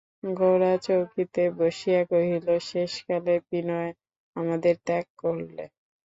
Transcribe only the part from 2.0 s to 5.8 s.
কহিল, শেষকালে বিনয় আমাদের ত্যাগ করলে?